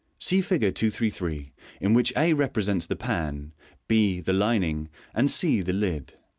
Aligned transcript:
(See 0.17 0.41
Fig. 0.41 0.61
233, 0.61 1.51
in 1.79 1.93
which 1.93 2.11
a 2.17 2.33
represents 2.33 2.87
the 2.87 2.95
pan, 2.95 3.53
b 3.87 4.19
the 4.19 4.33
lining, 4.33 4.89
and 5.13 5.29
c 5.29 5.61
the 5.61 5.73
lid.) 5.73 6.15